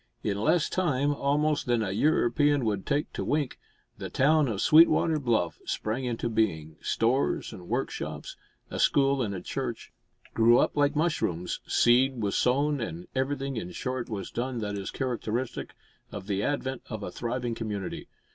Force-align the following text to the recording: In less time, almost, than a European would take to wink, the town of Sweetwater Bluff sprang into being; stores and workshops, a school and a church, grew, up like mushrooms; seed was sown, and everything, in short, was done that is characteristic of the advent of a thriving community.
In 0.23 0.41
less 0.41 0.67
time, 0.67 1.13
almost, 1.13 1.67
than 1.67 1.83
a 1.83 1.91
European 1.91 2.65
would 2.65 2.87
take 2.87 3.13
to 3.13 3.23
wink, 3.23 3.59
the 3.99 4.09
town 4.09 4.47
of 4.47 4.59
Sweetwater 4.59 5.19
Bluff 5.19 5.59
sprang 5.67 6.05
into 6.05 6.27
being; 6.27 6.77
stores 6.81 7.53
and 7.53 7.67
workshops, 7.69 8.35
a 8.71 8.79
school 8.79 9.21
and 9.21 9.35
a 9.35 9.41
church, 9.41 9.93
grew, 10.33 10.57
up 10.57 10.75
like 10.75 10.95
mushrooms; 10.95 11.59
seed 11.67 12.19
was 12.19 12.35
sown, 12.35 12.79
and 12.81 13.09
everything, 13.13 13.57
in 13.57 13.69
short, 13.73 14.09
was 14.09 14.31
done 14.31 14.57
that 14.57 14.75
is 14.75 14.89
characteristic 14.89 15.75
of 16.11 16.25
the 16.25 16.41
advent 16.41 16.81
of 16.89 17.03
a 17.03 17.11
thriving 17.11 17.53
community. 17.53 18.07